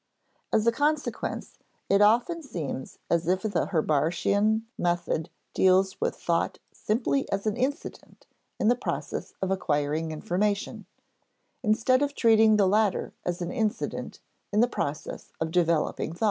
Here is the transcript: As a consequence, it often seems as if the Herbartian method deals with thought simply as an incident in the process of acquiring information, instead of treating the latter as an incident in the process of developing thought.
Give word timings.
As 0.51 0.65
a 0.65 0.71
consequence, 0.71 1.59
it 1.87 2.01
often 2.01 2.41
seems 2.41 2.97
as 3.07 3.27
if 3.27 3.43
the 3.43 3.67
Herbartian 3.67 4.65
method 4.75 5.29
deals 5.53 6.01
with 6.01 6.15
thought 6.15 6.57
simply 6.73 7.31
as 7.31 7.45
an 7.45 7.55
incident 7.55 8.25
in 8.59 8.67
the 8.67 8.75
process 8.75 9.35
of 9.43 9.51
acquiring 9.51 10.11
information, 10.11 10.87
instead 11.61 12.01
of 12.01 12.15
treating 12.15 12.55
the 12.57 12.67
latter 12.67 13.13
as 13.23 13.43
an 13.43 13.51
incident 13.51 14.19
in 14.51 14.59
the 14.59 14.67
process 14.67 15.33
of 15.39 15.51
developing 15.51 16.13
thought. 16.13 16.19